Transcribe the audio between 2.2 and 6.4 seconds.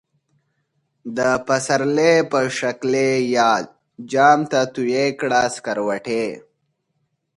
په شکلی یاد، جام ته تویی کړه سکروټی